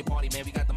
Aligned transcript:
your 0.00 0.06
party, 0.06 0.28
man. 0.32 0.44
We 0.44 0.52
got 0.52 0.66
the 0.66 0.72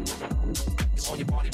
It's 0.00 1.10
on 1.10 1.18
your 1.18 1.26
body. 1.26 1.51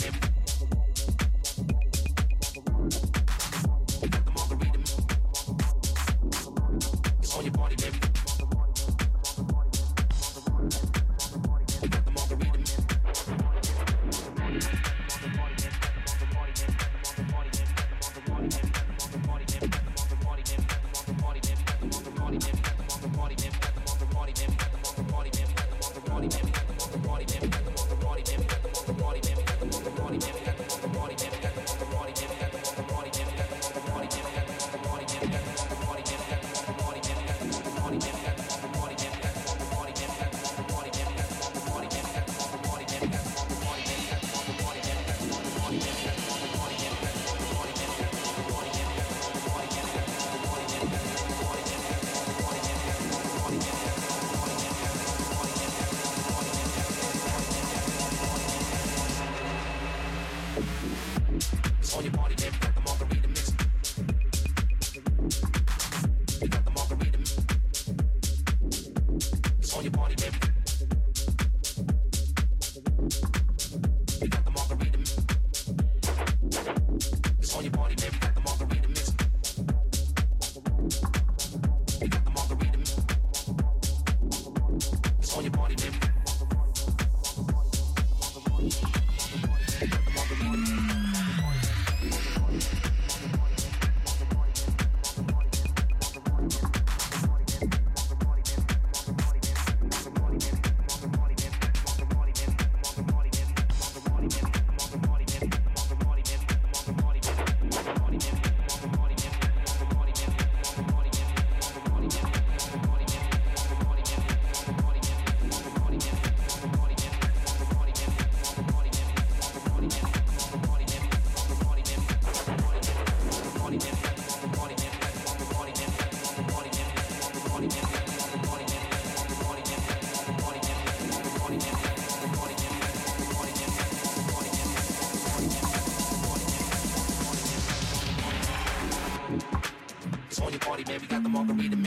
got 141.18 141.24
the 141.24 141.28
margarita 141.30 141.77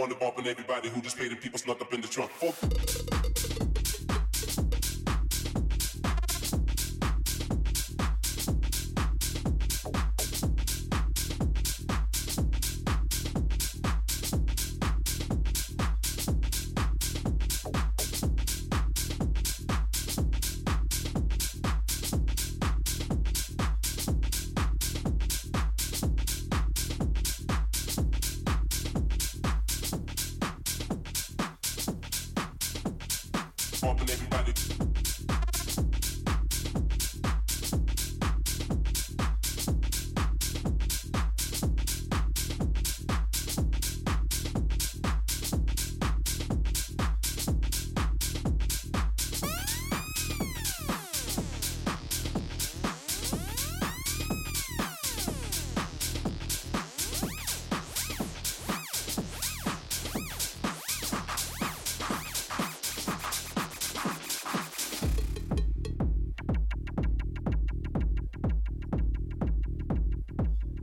wanna 0.00 0.14
bumpin' 0.14 0.46
everybody 0.46 0.88
who 0.88 1.02
just 1.02 1.18
paid 1.18 1.30
the 1.30 1.36
people 1.36 1.58
snuck 1.58 1.80
up 1.82 1.92
in 1.92 2.00
the 2.00 2.08
trunk. 2.08 2.30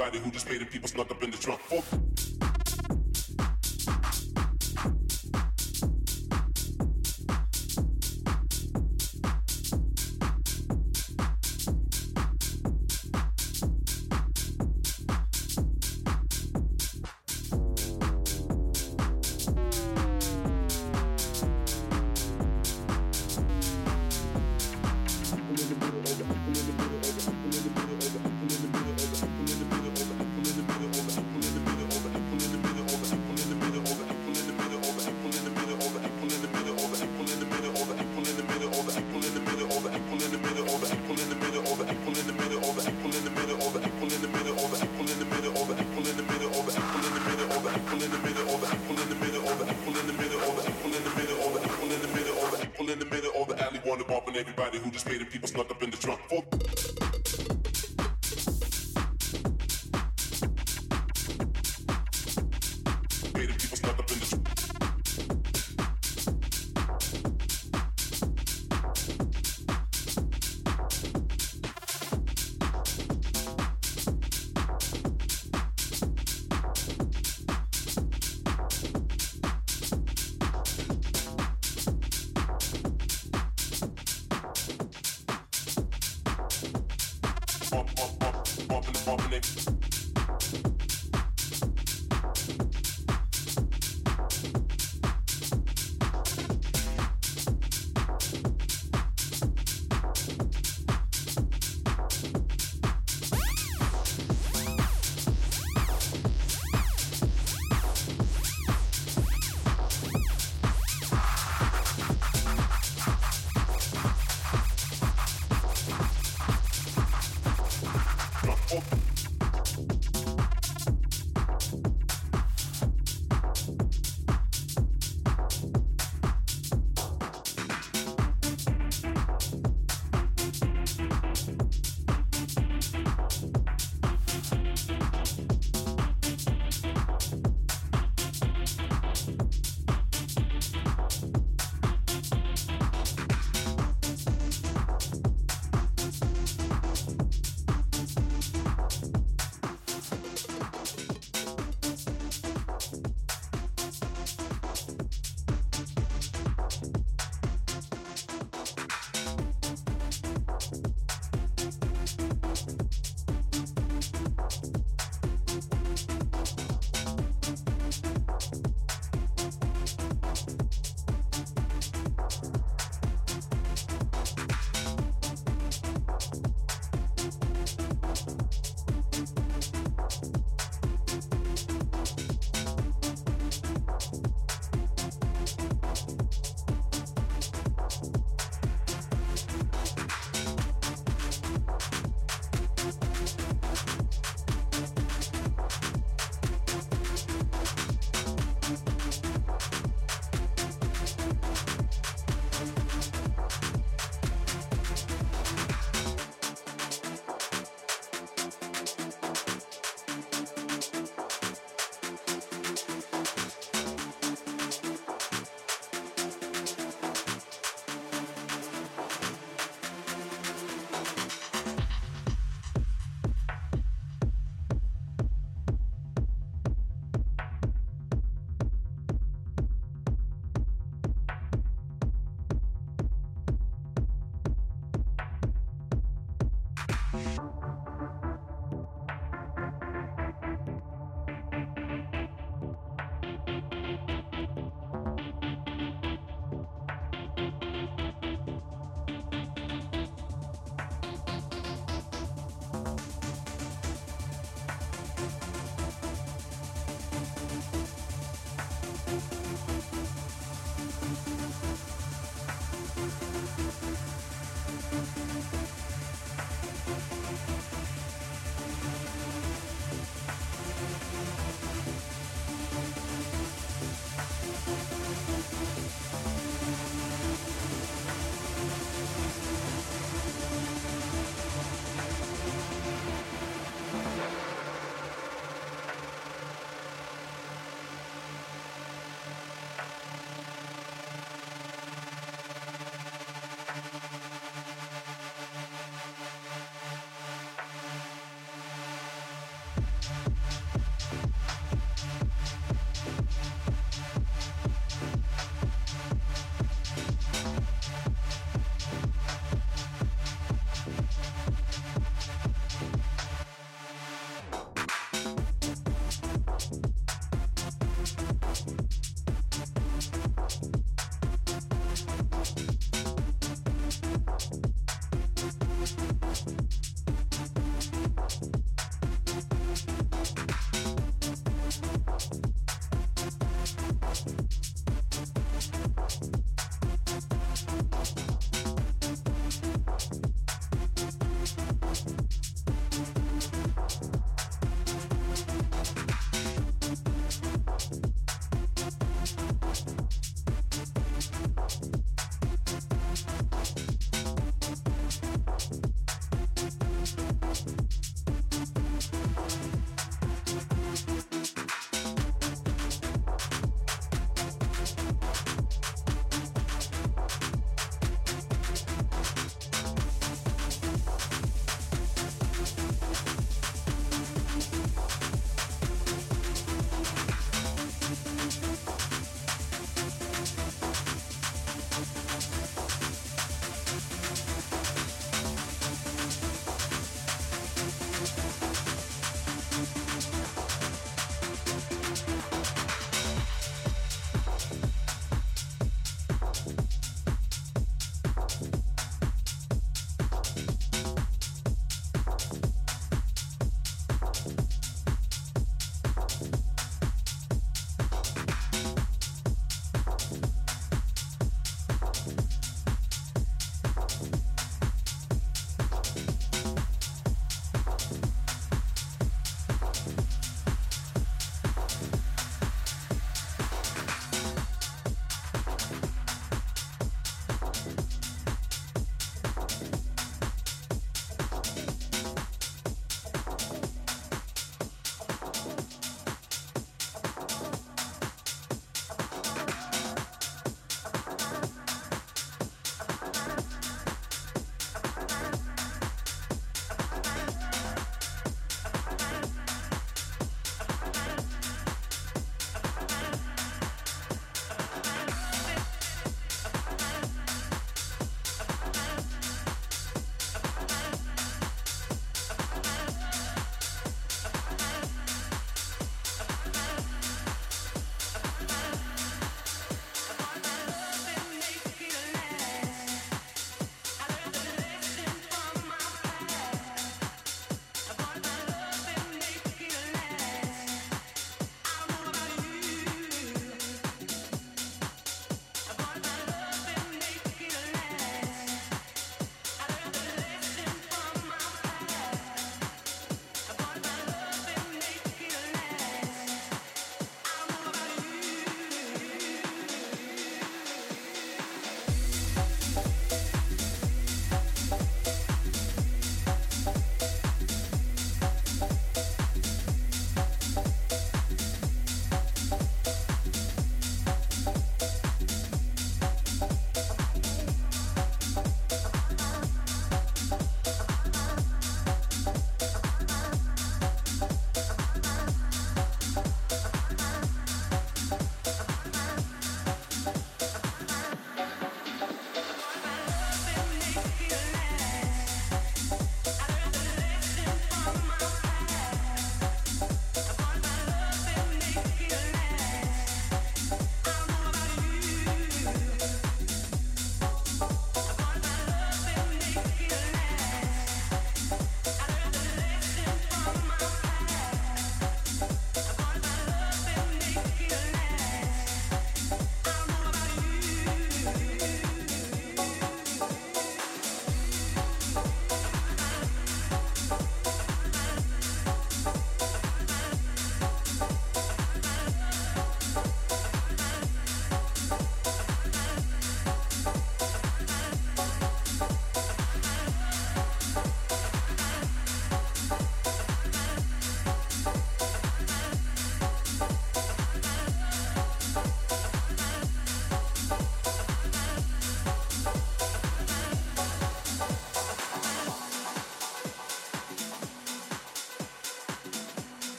Who 0.00 0.30
just 0.30 0.48
paid 0.48 0.62
the 0.62 0.64
people 0.64 0.88
snuck 0.88 1.10
up 1.10 1.22
in 1.22 1.30
the 1.30 1.36
trunk. 1.36 1.60
Oh. 1.70 2.09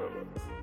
Deutsche 0.00 0.59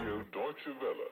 Radio 0.00 0.24
Deutsche 0.32 0.70
Welle. 0.80 1.09